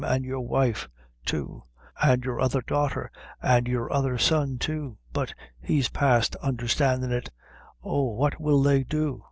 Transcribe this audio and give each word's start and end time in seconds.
an' 0.03 0.23
your 0.23 0.41
wife, 0.41 0.89
too; 1.25 1.61
an' 2.01 2.21
your 2.23 2.41
other 2.41 2.61
daughter, 2.63 3.11
an' 3.39 3.67
your 3.67 3.93
other 3.93 4.17
son, 4.17 4.57
too; 4.57 4.97
but 5.13 5.31
he's 5.61 5.89
past 5.89 6.35
under 6.41 6.67
standin' 6.67 7.11
it; 7.11 7.29
oh, 7.83 8.05
what 8.15 8.39
will 8.41 8.63
they 8.63 8.83
do? 8.83 9.19